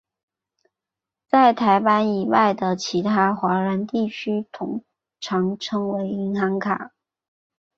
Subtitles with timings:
[1.27, 4.83] 在台湾以外的其他华人地区通
[5.19, 6.91] 常称为银行卡。